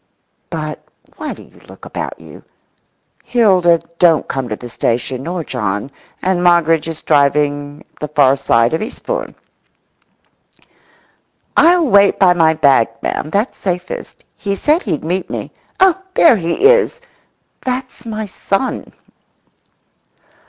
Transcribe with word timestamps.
(But 0.49 0.83
why 1.17 1.35
do 1.35 1.43
you 1.43 1.59
look 1.69 1.85
about 1.85 2.19
you? 2.19 2.43
Hilda 3.23 3.83
don't 3.99 4.27
come 4.27 4.49
to 4.49 4.55
the 4.55 4.67
station, 4.67 5.21
nor 5.21 5.43
John; 5.43 5.91
and 6.23 6.41
Moggridge 6.43 6.87
is 6.87 7.03
driving 7.03 7.85
at 7.93 7.99
the 7.99 8.07
far 8.07 8.35
side 8.35 8.73
of 8.73 8.81
Eastbourne)."I'll 11.53 11.85
wait 11.87 12.17
by 12.17 12.33
my 12.33 12.55
bag, 12.55 12.87
ma'am, 13.03 13.29
that's 13.29 13.59
safest. 13.59 14.23
He 14.35 14.55
said 14.55 14.81
he'd 14.81 15.03
meet 15.05 15.29
me.… 15.29 15.51
Oh, 15.79 16.01
there 16.15 16.37
he 16.37 16.65
is! 16.65 16.99
That's 17.63 18.03
my 18.03 18.25
son." 18.25 18.91